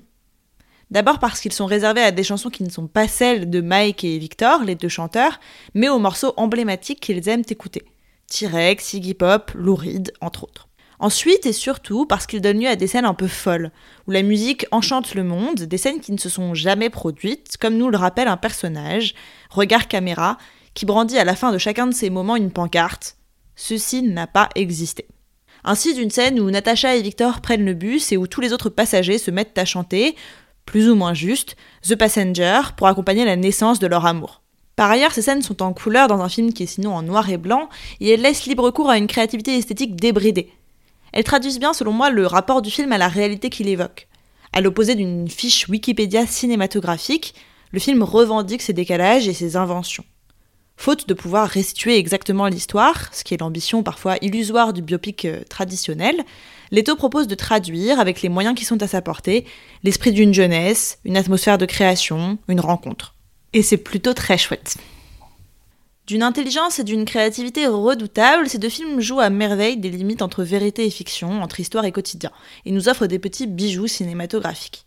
D'abord 0.91 1.19
parce 1.19 1.41
qu'ils 1.41 1.51
sont 1.51 1.65
réservés 1.65 2.03
à 2.03 2.11
des 2.11 2.23
chansons 2.23 2.49
qui 2.49 2.63
ne 2.63 2.69
sont 2.69 2.87
pas 2.87 3.09
celles 3.09 3.49
de 3.49 3.59
Mike 3.59 4.05
et 4.05 4.17
Victor, 4.17 4.63
les 4.63 4.75
deux 4.75 4.87
chanteurs, 4.87 5.41
mais 5.73 5.89
aux 5.89 5.99
morceaux 5.99 6.33
emblématiques 6.37 7.01
qu'ils 7.01 7.27
aiment 7.27 7.43
écouter. 7.49 7.83
T-Rex, 8.27 8.93
Iggy 8.93 9.13
Pop, 9.13 9.51
Lou 9.55 9.75
Reed, 9.75 10.13
entre 10.21 10.45
autres. 10.45 10.69
Ensuite 11.01 11.47
et 11.47 11.51
surtout 11.51 12.05
parce 12.05 12.27
qu'il 12.27 12.41
donne 12.41 12.59
lieu 12.59 12.67
à 12.67 12.75
des 12.75 12.85
scènes 12.85 13.05
un 13.05 13.15
peu 13.15 13.27
folles, 13.27 13.71
où 14.07 14.11
la 14.11 14.21
musique 14.21 14.67
enchante 14.69 15.15
le 15.15 15.23
monde, 15.23 15.63
des 15.63 15.79
scènes 15.79 15.99
qui 15.99 16.11
ne 16.11 16.19
se 16.19 16.29
sont 16.29 16.53
jamais 16.53 16.91
produites, 16.91 17.57
comme 17.57 17.75
nous 17.75 17.89
le 17.89 17.97
rappelle 17.97 18.27
un 18.27 18.37
personnage, 18.37 19.15
regard 19.49 19.87
caméra, 19.87 20.37
qui 20.75 20.85
brandit 20.85 21.17
à 21.17 21.23
la 21.23 21.35
fin 21.35 21.51
de 21.51 21.57
chacun 21.57 21.87
de 21.87 21.93
ces 21.93 22.11
moments 22.11 22.35
une 22.35 22.51
pancarte. 22.51 23.17
Ceci 23.55 24.03
n'a 24.03 24.27
pas 24.27 24.49
existé. 24.53 25.07
Ainsi 25.63 25.95
d'une 25.95 26.11
scène 26.11 26.39
où 26.39 26.51
Natacha 26.51 26.95
et 26.95 27.01
Victor 27.01 27.41
prennent 27.41 27.65
le 27.65 27.73
bus 27.73 28.11
et 28.11 28.17
où 28.17 28.27
tous 28.27 28.41
les 28.41 28.53
autres 28.53 28.69
passagers 28.69 29.17
se 29.17 29.31
mettent 29.31 29.57
à 29.57 29.65
chanter, 29.65 30.15
plus 30.67 30.87
ou 30.87 30.93
moins 30.93 31.15
juste, 31.15 31.55
The 31.81 31.95
Passenger 31.95 32.61
pour 32.77 32.85
accompagner 32.85 33.25
la 33.25 33.37
naissance 33.37 33.79
de 33.79 33.87
leur 33.87 34.05
amour. 34.05 34.43
Par 34.75 34.91
ailleurs, 34.91 35.13
ces 35.13 35.23
scènes 35.23 35.41
sont 35.41 35.63
en 35.63 35.73
couleur 35.73 36.07
dans 36.07 36.21
un 36.21 36.29
film 36.29 36.53
qui 36.53 36.63
est 36.63 36.67
sinon 36.67 36.93
en 36.93 37.01
noir 37.01 37.27
et 37.31 37.37
blanc, 37.37 37.69
et 38.01 38.09
elles 38.11 38.21
laissent 38.21 38.45
libre 38.45 38.69
cours 38.69 38.91
à 38.91 38.99
une 38.99 39.07
créativité 39.07 39.57
esthétique 39.57 39.95
débridée. 39.95 40.51
Elles 41.13 41.23
traduisent 41.23 41.59
bien, 41.59 41.73
selon 41.73 41.91
moi, 41.91 42.09
le 42.09 42.25
rapport 42.25 42.61
du 42.61 42.71
film 42.71 42.91
à 42.91 42.97
la 42.97 43.07
réalité 43.07 43.49
qu'il 43.49 43.67
évoque. 43.67 44.07
À 44.53 44.61
l'opposé 44.61 44.95
d'une 44.95 45.29
fiche 45.29 45.67
Wikipédia 45.69 46.25
cinématographique, 46.25 47.35
le 47.71 47.79
film 47.79 48.03
revendique 48.03 48.61
ses 48.61 48.73
décalages 48.73 49.27
et 49.27 49.33
ses 49.33 49.55
inventions. 49.55 50.05
Faute 50.77 51.07
de 51.07 51.13
pouvoir 51.13 51.47
restituer 51.47 51.97
exactement 51.97 52.47
l'histoire, 52.47 53.13
ce 53.13 53.23
qui 53.23 53.33
est 53.33 53.39
l'ambition 53.39 53.83
parfois 53.83 54.17
illusoire 54.21 54.73
du 54.73 54.81
biopic 54.81 55.25
euh, 55.25 55.43
traditionnel, 55.47 56.23
Leto 56.71 56.95
propose 56.95 57.27
de 57.27 57.35
traduire, 57.35 57.99
avec 57.99 58.21
les 58.21 58.29
moyens 58.29 58.55
qui 58.55 58.65
sont 58.65 58.81
à 58.81 58.87
sa 58.87 59.01
portée, 59.01 59.45
l'esprit 59.83 60.11
d'une 60.11 60.33
jeunesse, 60.33 60.99
une 61.05 61.17
atmosphère 61.17 61.57
de 61.57 61.65
création, 61.65 62.39
une 62.47 62.61
rencontre. 62.61 63.15
Et 63.53 63.61
c'est 63.61 63.77
plutôt 63.77 64.13
très 64.13 64.37
chouette. 64.37 64.77
D'une 66.07 66.23
intelligence 66.23 66.79
et 66.79 66.83
d'une 66.83 67.05
créativité 67.05 67.67
redoutables, 67.67 68.49
ces 68.49 68.57
deux 68.57 68.69
films 68.69 68.99
jouent 68.99 69.19
à 69.19 69.29
merveille 69.29 69.77
des 69.77 69.89
limites 69.89 70.21
entre 70.21 70.43
vérité 70.43 70.85
et 70.85 70.89
fiction, 70.89 71.41
entre 71.41 71.59
histoire 71.59 71.85
et 71.85 71.91
quotidien, 71.91 72.31
et 72.65 72.71
nous 72.71 72.89
offrent 72.89 73.07
des 73.07 73.19
petits 73.19 73.47
bijoux 73.47 73.87
cinématographiques. 73.87 74.85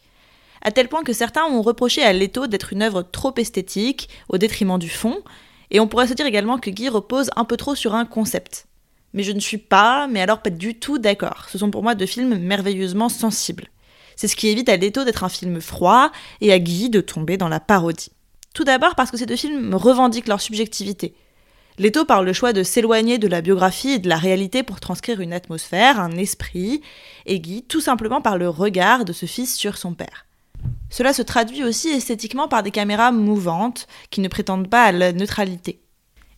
À 0.61 0.73
tel 0.73 0.89
point 0.89 1.05
que 1.05 1.13
certains 1.13 1.45
ont 1.45 1.63
reproché 1.63 2.03
à 2.03 2.13
Leto 2.13 2.47
d'être 2.47 2.73
une 2.73 2.83
œuvre 2.83 3.03
trop 3.03 3.35
esthétique, 3.37 4.09
au 4.29 4.39
détriment 4.39 4.79
du 4.79 4.89
fond, 4.89 5.23
Et 5.71 5.81
on 5.81 5.89
pourrait 5.89 6.07
se 6.07 6.15
dire 6.15 6.27
également 6.27 6.59
que 6.59 6.71
Guy 6.71 6.89
repose 6.89 7.31
un 7.37 7.45
peu 7.45 7.57
trop 7.57 7.75
sur 7.75 7.95
un 7.95 8.05
concept. 8.05 8.67
Mais 9.13 9.23
je 9.23 9.33
ne 9.33 9.41
suis 9.41 9.59
pas, 9.59 10.07
mais 10.07 10.21
alors 10.21 10.43
pas 10.43 10.51
du 10.51 10.79
tout 10.79 10.99
d'accord. 10.99 11.47
Ce 11.51 11.59
sont 11.59 11.71
pour 11.71 11.83
moi 11.83 11.95
deux 11.95 12.07
films 12.07 12.39
merveilleusement 12.39 13.09
sensibles. 13.09 13.69
C'est 14.15 14.29
ce 14.29 14.37
qui 14.37 14.49
évite 14.49 14.69
à 14.69 14.77
Leto 14.77 15.05
d'être 15.05 15.25
un 15.25 15.29
film 15.29 15.61
froid 15.61 16.13
et 16.41 16.53
à 16.53 16.59
Guy 16.59 16.91
de 16.91 17.01
tomber 17.01 17.37
dans 17.37 17.49
la 17.49 17.61
parodie. 17.61 18.13
Tout 18.55 18.65
d'abord 18.65 18.95
parce 18.95 19.11
que 19.11 19.17
ces 19.17 19.27
deux 19.27 19.37
films 19.37 19.75
revendiquent 19.75 20.29
leur 20.29 20.41
subjectivité. 20.41 21.15
Leto 21.77 22.05
parle 22.05 22.25
le 22.25 22.33
choix 22.33 22.53
de 22.53 22.63
s'éloigner 22.63 23.19
de 23.19 23.27
la 23.27 23.41
biographie 23.41 23.91
et 23.91 23.99
de 23.99 24.09
la 24.09 24.17
réalité 24.17 24.63
pour 24.63 24.79
transcrire 24.79 25.21
une 25.21 25.33
atmosphère, 25.33 25.99
un 25.99 26.13
esprit, 26.13 26.81
et 27.27 27.41
Guy 27.41 27.65
tout 27.65 27.81
simplement 27.81 28.21
par 28.21 28.39
le 28.39 28.49
regard 28.49 29.05
de 29.05 29.13
ce 29.13 29.27
fils 29.27 29.57
sur 29.57 29.77
son 29.77 29.93
père. 29.93 30.27
Cela 30.89 31.13
se 31.13 31.23
traduit 31.23 31.65
aussi 31.65 31.89
esthétiquement 31.89 32.47
par 32.47 32.63
des 32.63 32.71
caméras 32.71 33.11
mouvantes 33.11 33.89
qui 34.11 34.21
ne 34.21 34.29
prétendent 34.29 34.71
pas 34.71 34.85
à 34.85 34.93
la 34.93 35.13
neutralité. 35.13 35.81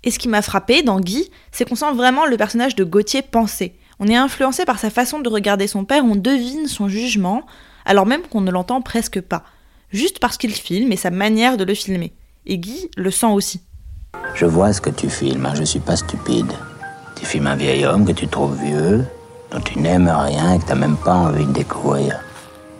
Et 0.02 0.10
ce 0.10 0.18
qui 0.18 0.28
m'a 0.28 0.40
frappé 0.40 0.82
dans 0.82 1.00
Guy, 1.00 1.30
c'est 1.52 1.68
qu'on 1.68 1.74
sent 1.74 1.92
vraiment 1.92 2.24
le 2.24 2.38
personnage 2.38 2.76
de 2.76 2.84
Gauthier 2.84 3.20
penser. 3.20 3.78
On 3.98 4.08
est 4.08 4.16
influencé 4.16 4.64
par 4.64 4.78
sa 4.78 4.88
façon 4.88 5.20
de 5.20 5.28
regarder 5.28 5.66
son 5.66 5.84
père, 5.84 6.04
on 6.06 6.16
devine 6.16 6.66
son 6.66 6.88
jugement, 6.88 7.44
alors 7.84 8.06
même 8.06 8.22
qu'on 8.22 8.40
ne 8.40 8.50
l'entend 8.50 8.80
presque 8.80 9.20
pas, 9.20 9.44
juste 9.90 10.18
parce 10.18 10.36
qu'il 10.36 10.52
filme 10.52 10.92
et 10.92 10.96
sa 10.96 11.10
manière 11.10 11.56
de 11.56 11.64
le 11.64 11.74
filmer. 11.74 12.12
Et 12.46 12.58
Guy 12.58 12.90
le 12.96 13.10
sent 13.10 13.26
aussi. 13.26 13.60
Je 14.34 14.46
vois 14.46 14.72
ce 14.72 14.80
que 14.80 14.90
tu 14.90 15.08
filmes, 15.08 15.46
hein, 15.46 15.54
je 15.54 15.64
suis 15.64 15.80
pas 15.80 15.96
stupide. 15.96 16.52
Tu 17.18 17.26
filmes 17.26 17.46
un 17.46 17.56
vieil 17.56 17.84
homme 17.86 18.04
que 18.04 18.12
tu 18.12 18.28
trouves 18.28 18.60
vieux, 18.62 19.04
dont 19.50 19.60
tu 19.60 19.78
n'aimes 19.78 20.08
rien 20.08 20.54
et 20.54 20.58
que 20.58 20.66
t'as 20.66 20.74
même 20.74 20.96
pas 20.96 21.14
envie 21.14 21.46
de 21.46 21.52
découvrir. 21.52 22.20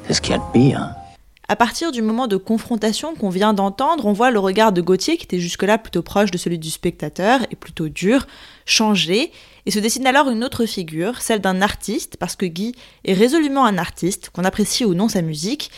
C'est 0.07 0.15
ce 0.15 0.21
qu'il 0.21 0.33
y 0.33 0.35
a 0.35 0.39
de 0.39 0.53
pire. 0.53 0.91
À 1.49 1.55
partir 1.55 1.93
du 1.93 2.03
moment 2.03 2.27
de 2.27 2.37
confrontation 2.37 3.15
qu'on 3.15 3.29
vient 3.29 3.55
d'entendre, 3.55 4.07
on 4.07 4.13
voit 4.13 4.33
le 4.33 4.41
regard 4.41 4.73
de 4.73 4.81
Gauthier, 4.81 5.17
qui 5.17 5.25
était 5.25 5.39
jusque-là 5.39 5.79
plutôt 5.79 6.03
proche 6.03 6.33
de 6.33 6.39
celui 6.39 6.59
du 6.59 6.71
spectateur 6.71 7.41
et 7.53 7.57
plutôt 7.57 7.89
dur, 7.89 8.27
changer, 8.65 9.31
et 9.65 9.71
se 9.71 9.79
dessine 9.79 10.09
alors 10.09 10.29
une 10.29 10.43
autre 10.43 10.67
figure, 10.67 11.21
celle 11.21 11.41
d'un 11.41 11.63
artiste, 11.63 12.17
parce 12.17 12.35
que 12.35 12.47
Guy 12.47 12.75
est 13.05 13.13
résolument 13.13 13.65
un 13.65 13.79
artiste, 13.79 14.31
qu'on 14.31 14.45
apprécie 14.45 14.85
ou 14.85 14.95
non 14.95 15.09
sa 15.09 15.23
musique, 15.23 15.71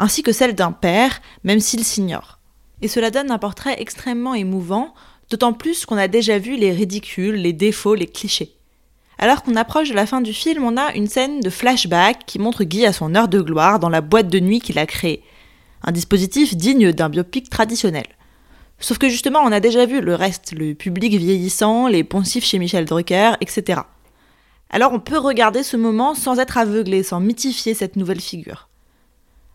ainsi 0.00 0.22
que 0.22 0.32
celle 0.32 0.54
d'un 0.54 0.72
père, 0.72 1.20
même 1.44 1.60
s'il 1.60 1.84
s'ignore. 1.84 2.40
Et 2.82 2.88
cela 2.88 3.10
donne 3.10 3.30
un 3.30 3.38
portrait 3.38 3.80
extrêmement 3.80 4.34
émouvant, 4.34 4.94
d'autant 5.28 5.52
plus 5.52 5.86
qu'on 5.86 5.98
a 5.98 6.08
déjà 6.08 6.38
vu 6.38 6.56
les 6.56 6.72
ridicules, 6.72 7.36
les 7.36 7.52
défauts, 7.52 7.94
les 7.94 8.06
clichés. 8.06 8.56
Alors 9.18 9.42
qu'on 9.42 9.54
approche 9.54 9.90
de 9.90 9.94
la 9.94 10.06
fin 10.06 10.22
du 10.22 10.32
film, 10.32 10.64
on 10.64 10.78
a 10.78 10.94
une 10.94 11.06
scène 11.06 11.40
de 11.40 11.50
flashback 11.50 12.24
qui 12.24 12.38
montre 12.38 12.64
Guy 12.64 12.86
à 12.86 12.94
son 12.94 13.14
heure 13.14 13.28
de 13.28 13.42
gloire 13.42 13.78
dans 13.78 13.90
la 13.90 14.00
boîte 14.00 14.28
de 14.28 14.40
nuit 14.40 14.60
qu'il 14.60 14.78
a 14.78 14.86
créée. 14.86 15.22
Un 15.84 15.92
dispositif 15.92 16.56
digne 16.56 16.92
d'un 16.92 17.10
biopic 17.10 17.50
traditionnel. 17.50 18.06
Sauf 18.78 18.96
que 18.96 19.10
justement, 19.10 19.40
on 19.40 19.52
a 19.52 19.60
déjà 19.60 19.84
vu 19.84 20.00
le 20.00 20.14
reste, 20.14 20.52
le 20.52 20.72
public 20.72 21.14
vieillissant, 21.14 21.86
les 21.86 22.02
poncifs 22.02 22.46
chez 22.46 22.58
Michel 22.58 22.86
Drucker, 22.86 23.32
etc. 23.42 23.82
Alors 24.70 24.94
on 24.94 25.00
peut 25.00 25.18
regarder 25.18 25.62
ce 25.62 25.76
moment 25.76 26.14
sans 26.14 26.38
être 26.38 26.56
aveuglé, 26.56 27.02
sans 27.02 27.20
mythifier 27.20 27.74
cette 27.74 27.96
nouvelle 27.96 28.22
figure. 28.22 28.69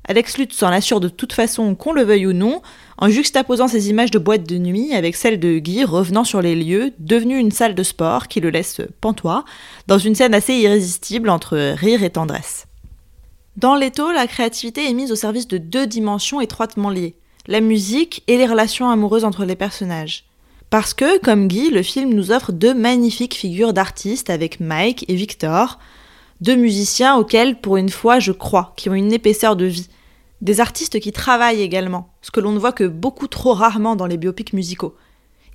Alex 0.07 0.38
Lutz 0.38 0.55
s'en 0.55 0.67
assure 0.67 1.00
de 1.00 1.09
toute 1.09 1.33
façon 1.33 1.74
qu'on 1.74 1.91
le 1.91 2.03
veuille 2.03 2.27
ou 2.27 2.33
non, 2.33 2.62
en 2.97 3.09
juxtaposant 3.09 3.67
ces 3.67 3.89
images 3.89 4.12
de 4.12 4.19
boîte 4.19 4.47
de 4.47 4.57
nuit 4.57 4.93
avec 4.93 5.15
celles 5.15 5.39
de 5.39 5.57
Guy 5.57 5.83
revenant 5.83 6.24
sur 6.24 6.41
les 6.41 6.55
lieux, 6.55 6.93
devenue 7.00 7.39
une 7.39 7.51
salle 7.51 7.74
de 7.74 7.83
sport 7.83 8.27
qui 8.27 8.39
le 8.39 8.51
laisse 8.51 8.81
pantois, 9.01 9.45
dans 9.88 9.97
une 9.97 10.13
scène 10.13 10.35
assez 10.35 10.53
irrésistible 10.53 11.29
entre 11.29 11.74
rire 11.75 12.03
et 12.03 12.12
tendresse. 12.12 12.67
Dans 13.57 13.75
l'étau, 13.75 14.12
la 14.12 14.27
créativité 14.27 14.88
est 14.88 14.93
mise 14.93 15.12
au 15.12 15.15
service 15.15 15.47
de 15.47 15.57
deux 15.57 15.88
dimensions 15.88 16.39
étroitement 16.39 16.89
liées, 16.89 17.15
la 17.47 17.62
musique 17.62 18.24
et 18.27 18.38
les 18.38 18.47
relations 18.47 18.89
amoureuses 18.89 19.25
entre 19.25 19.45
les 19.45 19.55
personnages. 19.55 20.25
Parce 20.69 20.93
que, 20.93 21.19
comme 21.19 21.47
Guy, 21.47 21.69
le 21.69 21.83
film 21.83 22.13
nous 22.13 22.31
offre 22.31 22.51
deux 22.51 22.74
magnifiques 22.74 23.35
figures 23.35 23.74
d'artistes 23.74 24.29
avec 24.29 24.59
Mike 24.59 25.05
et 25.07 25.15
Victor, 25.15 25.79
deux 26.41 26.55
musiciens 26.55 27.15
auxquels, 27.15 27.59
pour 27.59 27.77
une 27.77 27.89
fois, 27.89 28.19
je 28.19 28.31
crois, 28.31 28.73
qui 28.75 28.89
ont 28.89 28.93
une 28.93 29.13
épaisseur 29.13 29.55
de 29.55 29.65
vie. 29.65 29.89
Des 30.41 30.59
artistes 30.59 30.99
qui 30.99 31.11
travaillent 31.11 31.61
également, 31.61 32.09
ce 32.21 32.31
que 32.31 32.39
l'on 32.39 32.51
ne 32.51 32.59
voit 32.59 32.73
que 32.73 32.83
beaucoup 32.83 33.27
trop 33.27 33.53
rarement 33.53 33.95
dans 33.95 34.05
les 34.05 34.17
biopics 34.17 34.53
musicaux. 34.53 34.95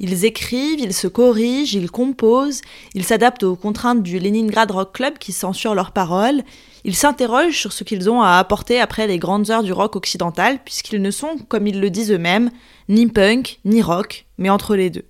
Ils 0.03 0.25
écrivent, 0.25 0.81
ils 0.81 0.95
se 0.95 1.07
corrigent, 1.07 1.75
ils 1.75 1.91
composent, 1.91 2.63
ils 2.95 3.05
s'adaptent 3.05 3.43
aux 3.43 3.57
contraintes 3.57 4.03
du 4.03 4.19
Leningrad 4.19 4.71
Rock 4.71 4.95
Club 4.95 5.19
qui 5.19 5.33
censure 5.33 5.75
leurs 5.75 5.93
paroles, 5.93 6.43
ils 6.85 6.97
s'interrogent 6.97 7.59
sur 7.59 7.75
ce 7.75 7.85
qu'ils 7.85 8.09
ont 8.09 8.23
à 8.23 8.39
apporter 8.39 8.81
après 8.81 9.07
les 9.07 9.19
grandes 9.19 9.51
heures 9.51 9.63
du 9.63 9.75
rock 9.75 9.97
occidental, 9.97 10.59
puisqu'ils 10.65 11.03
ne 11.03 11.11
sont, 11.11 11.37
comme 11.49 11.67
ils 11.67 11.79
le 11.79 11.91
disent 11.91 12.13
eux-mêmes, 12.13 12.51
ni 12.89 13.07
punk, 13.07 13.61
ni 13.67 13.83
rock, 13.83 14.27
mais 14.39 14.49
entre 14.49 14.75
les 14.75 14.89
deux. 14.89 15.05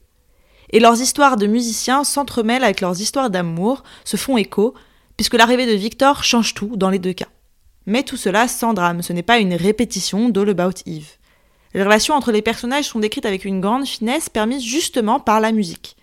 Et 0.71 0.81
leurs 0.81 1.01
histoires 1.01 1.37
de 1.37 1.47
musiciens 1.47 2.03
s'entremêlent 2.03 2.65
avec 2.65 2.81
leurs 2.81 3.01
histoires 3.01 3.31
d'amour, 3.31 3.85
se 4.05 4.17
font 4.17 4.37
écho, 4.37 4.75
puisque 5.21 5.35
l'arrivée 5.35 5.67
de 5.67 5.77
Victor 5.77 6.25
change 6.25 6.55
tout 6.55 6.79
dans 6.79 6.89
les 6.89 6.99
deux 6.99 7.13
cas. 7.13 7.29
Mais 7.85 8.05
tout 8.05 8.17
cela 8.17 8.49
sans 8.49 8.73
drame, 8.73 9.03
ce 9.03 9.13
n'est 9.13 9.23
pas 9.23 9.39
une 9.39 9.53
répétition 9.53 10.31
d'All 10.31 10.49
About 10.49 10.81
Eve. 10.87 11.11
Les 11.75 11.83
relations 11.83 12.15
entre 12.15 12.33
les 12.33 12.41
personnages 12.41 12.87
sont 12.87 13.01
décrites 13.01 13.27
avec 13.27 13.45
une 13.45 13.61
grande 13.61 13.87
finesse 13.87 14.31
permise 14.31 14.65
justement 14.65 15.21
par 15.21 15.41
la 15.41 15.53
musique. 15.53 15.99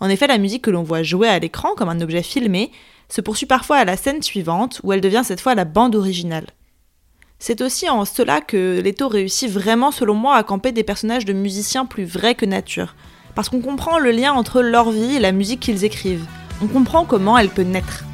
En 0.00 0.08
effet, 0.08 0.26
la 0.26 0.38
musique 0.38 0.62
que 0.62 0.72
l'on 0.72 0.82
voit 0.82 1.04
jouer 1.04 1.28
à 1.28 1.38
l'écran 1.38 1.76
comme 1.76 1.88
un 1.88 2.00
objet 2.00 2.24
filmé 2.24 2.72
se 3.08 3.20
poursuit 3.20 3.46
parfois 3.46 3.76
à 3.76 3.84
la 3.84 3.96
scène 3.96 4.20
suivante 4.20 4.80
où 4.82 4.92
elle 4.92 5.00
devient 5.00 5.22
cette 5.24 5.40
fois 5.40 5.54
la 5.54 5.64
bande 5.64 5.94
originale. 5.94 6.48
C'est 7.38 7.60
aussi 7.60 7.88
en 7.88 8.04
cela 8.04 8.40
que 8.40 8.80
Leto 8.80 9.06
réussit 9.06 9.48
vraiment 9.48 9.92
selon 9.92 10.14
moi 10.14 10.34
à 10.34 10.42
camper 10.42 10.72
des 10.72 10.82
personnages 10.82 11.24
de 11.24 11.32
musiciens 11.32 11.86
plus 11.86 12.04
vrais 12.04 12.34
que 12.34 12.46
nature, 12.46 12.96
parce 13.36 13.48
qu'on 13.48 13.60
comprend 13.60 14.00
le 14.00 14.10
lien 14.10 14.32
entre 14.32 14.60
leur 14.60 14.90
vie 14.90 15.14
et 15.14 15.20
la 15.20 15.30
musique 15.30 15.60
qu'ils 15.60 15.84
écrivent, 15.84 16.26
on 16.60 16.66
comprend 16.66 17.04
comment 17.04 17.38
elle 17.38 17.50
peut 17.50 17.62
naître. 17.62 18.05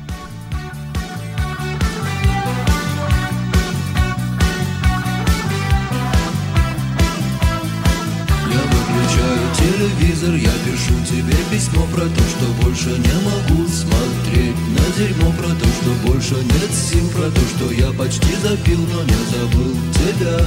телевизор 9.81 10.35
Я 10.35 10.51
пишу 10.65 10.93
тебе 11.05 11.35
письмо 11.51 11.85
про 11.93 12.05
то, 12.05 12.21
что 12.21 12.45
больше 12.63 12.89
не 12.89 13.17
могу 13.25 13.67
смотреть 13.67 14.55
На 14.75 14.85
дерьмо 14.97 15.31
про 15.31 15.49
то, 15.49 15.67
что 15.67 15.91
больше 16.05 16.35
нет 16.35 16.71
сил 16.71 17.09
Про 17.09 17.29
то, 17.29 17.41
что 17.41 17.71
я 17.71 17.91
почти 17.93 18.33
запил, 18.35 18.79
но 18.79 19.03
не 19.03 19.21
забыл 19.31 19.75
тебя 19.93 20.37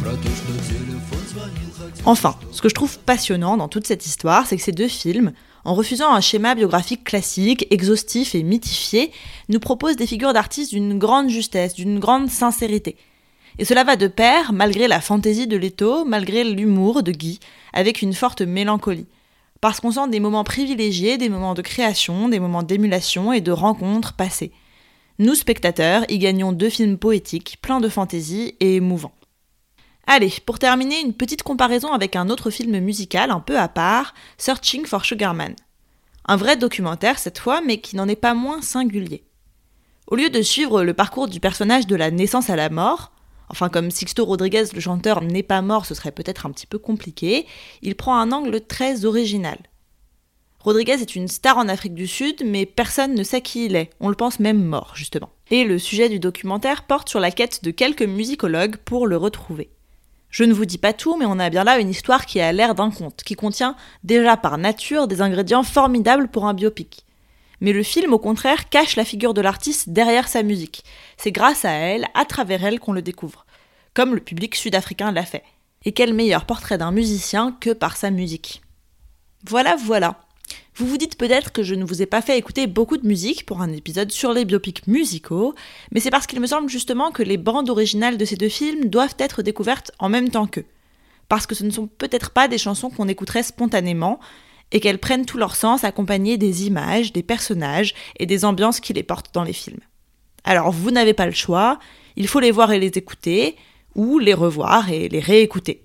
Про 0.00 0.12
то, 0.12 0.28
что 0.28 0.52
телефон 0.68 1.20
звонил 1.30 1.68
Enfin, 2.04 2.36
ce 2.52 2.62
que 2.62 2.68
je 2.68 2.74
trouve 2.74 2.98
passionnant 2.98 3.56
dans 3.56 3.68
toute 3.68 3.86
cette 3.86 4.06
histoire, 4.06 4.46
c'est 4.46 4.56
que 4.56 4.62
ces 4.62 4.72
deux 4.72 4.88
films, 4.88 5.32
en 5.64 5.74
refusant 5.74 6.12
un 6.12 6.20
schéma 6.20 6.54
biographique 6.54 7.04
classique, 7.04 7.66
exhaustif 7.70 8.34
et 8.34 8.42
mythifié, 8.42 9.12
nous 9.48 9.60
proposent 9.60 9.96
des 9.96 10.06
figures 10.06 10.32
d'artistes 10.32 10.70
d'une 10.70 10.98
grande 10.98 11.28
justesse, 11.28 11.74
d'une 11.74 11.98
grande 11.98 12.30
sincérité. 12.30 12.96
Et 13.59 13.65
cela 13.65 13.83
va 13.83 13.95
de 13.95 14.07
pair, 14.07 14.53
malgré 14.53 14.87
la 14.87 15.01
fantaisie 15.01 15.47
de 15.47 15.57
Leto, 15.57 16.05
malgré 16.05 16.43
l'humour 16.43 17.03
de 17.03 17.11
Guy, 17.11 17.39
avec 17.71 18.01
une 18.01 18.13
forte 18.13 18.41
mélancolie. 18.41 19.07
Parce 19.61 19.79
qu'on 19.79 19.91
sent 19.91 20.09
des 20.09 20.19
moments 20.19 20.43
privilégiés, 20.43 21.17
des 21.17 21.29
moments 21.29 21.53
de 21.53 21.61
création, 21.61 22.29
des 22.29 22.39
moments 22.39 22.63
d'émulation 22.63 23.31
et 23.31 23.41
de 23.41 23.51
rencontres 23.51 24.13
passées. 24.13 24.51
Nous, 25.19 25.35
spectateurs, 25.35 26.03
y 26.09 26.17
gagnons 26.17 26.51
deux 26.51 26.69
films 26.69 26.97
poétiques, 26.97 27.59
pleins 27.61 27.79
de 27.79 27.89
fantaisie 27.89 28.55
et 28.59 28.75
émouvants. 28.75 29.13
Allez, 30.05 30.33
pour 30.45 30.59
terminer, 30.59 30.99
une 30.99 31.13
petite 31.13 31.43
comparaison 31.43 31.93
avec 31.93 32.15
un 32.15 32.29
autre 32.29 32.49
film 32.49 32.77
musical 32.79 33.31
un 33.31 33.39
peu 33.39 33.57
à 33.57 33.67
part, 33.67 34.13
Searching 34.37 34.85
for 34.85 35.05
Sugarman. 35.05 35.55
Un 36.25 36.35
vrai 36.35 36.57
documentaire 36.57 37.19
cette 37.19 37.39
fois, 37.39 37.61
mais 37.61 37.79
qui 37.79 37.95
n'en 37.95 38.07
est 38.07 38.15
pas 38.15 38.33
moins 38.33 38.61
singulier. 38.61 39.23
Au 40.07 40.15
lieu 40.15 40.29
de 40.29 40.41
suivre 40.41 40.83
le 40.83 40.93
parcours 40.93 41.27
du 41.27 41.39
personnage 41.39 41.87
de 41.87 41.95
la 41.95 42.11
naissance 42.11 42.49
à 42.49 42.55
la 42.55 42.69
mort, 42.69 43.11
Enfin, 43.49 43.69
comme 43.69 43.91
Sixto 43.91 44.25
Rodriguez, 44.25 44.65
le 44.73 44.79
chanteur, 44.79 45.21
n'est 45.21 45.43
pas 45.43 45.61
mort, 45.61 45.85
ce 45.85 45.95
serait 45.95 46.11
peut-être 46.11 46.45
un 46.45 46.51
petit 46.51 46.67
peu 46.67 46.79
compliqué. 46.79 47.45
Il 47.81 47.95
prend 47.95 48.17
un 48.17 48.31
angle 48.31 48.61
très 48.61 49.05
original. 49.05 49.57
Rodriguez 50.59 51.01
est 51.01 51.15
une 51.15 51.27
star 51.27 51.57
en 51.57 51.67
Afrique 51.67 51.93
du 51.93 52.07
Sud, 52.07 52.41
mais 52.45 52.65
personne 52.65 53.15
ne 53.15 53.23
sait 53.23 53.41
qui 53.41 53.65
il 53.65 53.75
est. 53.75 53.89
On 53.99 54.07
le 54.07 54.15
pense 54.15 54.39
même 54.39 54.63
mort, 54.63 54.93
justement. 54.95 55.29
Et 55.51 55.65
le 55.65 55.77
sujet 55.77 56.07
du 56.07 56.19
documentaire 56.19 56.83
porte 56.83 57.09
sur 57.09 57.19
la 57.19 57.31
quête 57.31 57.63
de 57.65 57.71
quelques 57.71 58.03
musicologues 58.03 58.77
pour 58.77 59.05
le 59.05 59.17
retrouver. 59.17 59.69
Je 60.29 60.45
ne 60.45 60.53
vous 60.53 60.65
dis 60.65 60.77
pas 60.77 60.93
tout, 60.93 61.17
mais 61.17 61.25
on 61.27 61.37
a 61.37 61.49
bien 61.49 61.65
là 61.65 61.79
une 61.79 61.89
histoire 61.89 62.25
qui 62.25 62.39
a 62.39 62.51
l'air 62.53 62.75
d'un 62.75 62.91
conte, 62.91 63.23
qui 63.23 63.35
contient 63.35 63.75
déjà 64.03 64.37
par 64.37 64.57
nature 64.57 65.07
des 65.07 65.21
ingrédients 65.21 65.63
formidables 65.63 66.29
pour 66.29 66.45
un 66.45 66.53
biopic. 66.53 67.05
Mais 67.63 67.71
le 67.71 67.81
film, 67.81 68.13
au 68.13 68.19
contraire, 68.19 68.69
cache 68.69 68.97
la 68.97 69.05
figure 69.05 69.33
de 69.33 69.39
l'artiste 69.39 69.89
derrière 69.89 70.27
sa 70.27 70.43
musique. 70.43 70.83
C'est 71.17 71.31
grâce 71.31 71.63
à 71.63 71.71
elle, 71.71 72.05
à 72.13 72.25
travers 72.25 72.63
elle, 72.65 72.79
qu'on 72.79 72.91
le 72.91 73.01
découvre. 73.01 73.45
Comme 73.93 74.13
le 74.13 74.19
public 74.19 74.53
sud-africain 74.53 75.13
l'a 75.13 75.23
fait. 75.23 75.43
Et 75.85 75.93
quel 75.93 76.13
meilleur 76.13 76.45
portrait 76.45 76.77
d'un 76.77 76.91
musicien 76.91 77.55
que 77.61 77.71
par 77.71 77.95
sa 77.95 78.11
musique. 78.11 78.61
Voilà, 79.47 79.77
voilà. 79.77 80.19
Vous 80.75 80.85
vous 80.85 80.97
dites 80.97 81.17
peut-être 81.17 81.53
que 81.53 81.63
je 81.63 81.73
ne 81.73 81.85
vous 81.85 82.01
ai 82.01 82.05
pas 82.05 82.21
fait 82.21 82.37
écouter 82.37 82.67
beaucoup 82.67 82.97
de 82.97 83.07
musique 83.07 83.45
pour 83.45 83.61
un 83.61 83.71
épisode 83.71 84.11
sur 84.11 84.33
les 84.33 84.43
biopics 84.43 84.85
musicaux, 84.85 85.55
mais 85.91 86.01
c'est 86.01 86.11
parce 86.11 86.27
qu'il 86.27 86.41
me 86.41 86.47
semble 86.47 86.69
justement 86.69 87.11
que 87.11 87.23
les 87.23 87.37
bandes 87.37 87.69
originales 87.69 88.17
de 88.17 88.25
ces 88.25 88.35
deux 88.35 88.49
films 88.49 88.89
doivent 88.89 89.15
être 89.19 89.41
découvertes 89.41 89.91
en 89.99 90.09
même 90.09 90.29
temps 90.29 90.47
qu'eux 90.47 90.65
parce 91.29 91.47
que 91.47 91.55
ce 91.55 91.63
ne 91.63 91.71
sont 91.71 91.87
peut-être 91.87 92.29
pas 92.29 92.47
des 92.47 92.59
chansons 92.59 92.89
qu'on 92.89 93.07
écouterait 93.07 93.41
spontanément, 93.41 94.19
et 94.73 94.81
qu'elles 94.81 94.97
prennent 94.97 95.25
tout 95.25 95.37
leur 95.37 95.55
sens 95.55 95.85
accompagnées 95.85 96.37
des 96.37 96.67
images, 96.67 97.13
des 97.13 97.23
personnages 97.23 97.93
et 98.19 98.25
des 98.25 98.43
ambiances 98.43 98.81
qui 98.81 98.91
les 98.91 99.03
portent 99.03 99.33
dans 99.33 99.43
les 99.43 99.53
films. 99.53 99.79
Alors 100.43 100.71
vous 100.71 100.91
n'avez 100.91 101.13
pas 101.13 101.27
le 101.27 101.31
choix, 101.31 101.79
il 102.17 102.27
faut 102.27 102.41
les 102.41 102.51
voir 102.51 102.73
et 102.73 102.79
les 102.79 102.87
écouter, 102.87 103.55
ou 103.95 104.19
les 104.19 104.33
revoir 104.33 104.89
et 104.89 105.07
les 105.07 105.19
réécouter. 105.19 105.83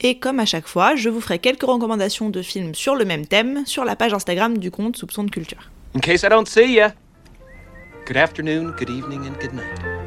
Et 0.00 0.18
comme 0.18 0.40
à 0.40 0.46
chaque 0.46 0.66
fois, 0.66 0.96
je 0.96 1.08
vous 1.08 1.20
ferai 1.20 1.38
quelques 1.38 1.62
recommandations 1.62 2.30
de 2.30 2.42
films 2.42 2.74
sur 2.74 2.94
le 2.94 3.04
même 3.04 3.26
thème 3.26 3.64
sur 3.66 3.84
la 3.84 3.96
page 3.96 4.14
Instagram 4.14 4.58
du 4.58 4.70
compte 4.70 4.96
Soupçon 4.96 5.24
de 5.24 5.30
Culture. 5.30 5.70
In 5.94 6.00
case 6.00 6.22
I 6.22 6.28
don't 6.28 6.46
see 6.46 6.80
good 8.06 8.16
afternoon, 8.16 8.74
good 8.78 8.90
evening, 8.90 9.26
and 9.26 9.38
good 9.40 9.52
night. 9.52 9.97